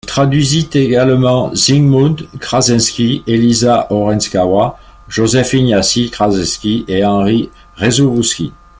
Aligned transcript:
Il 0.03 0.07
traduisit 0.07 0.67
également 0.73 1.53
Zygmunt 1.53 2.15
Krasinski, 2.39 3.21
Eliza 3.27 3.85
Orzeszkowa, 3.91 4.79
Józef 5.07 5.53
Ignacy 5.53 6.09
Kraszewski 6.09 6.85
et 6.87 7.05
Henryk 7.05 7.51
Rzewuski. 7.77 8.51